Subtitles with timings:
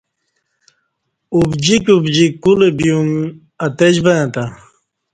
[1.37, 3.09] ابجیک ابجیک کولہ بیوم
[3.65, 4.45] اتجبں تں